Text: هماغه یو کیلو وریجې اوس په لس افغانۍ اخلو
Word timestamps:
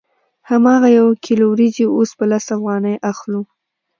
هماغه 0.49 0.87
یو 0.99 1.07
کیلو 1.25 1.45
وریجې 1.49 1.85
اوس 1.95 2.09
په 2.19 2.25
لس 2.31 2.45
افغانۍ 2.57 2.95
اخلو 3.11 3.41